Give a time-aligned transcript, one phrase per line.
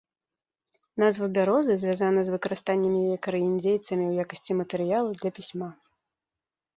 [1.01, 5.69] Назва бярозы звязана з выкарыстаннем яе кары індзейцамі ў якасці матэрыялу для пісьма.